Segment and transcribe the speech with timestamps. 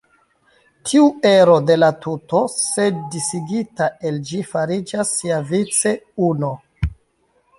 [0.89, 5.93] Tiu ero de la tuto, se disigita el ĝi fariĝas siavice
[6.31, 6.53] uno.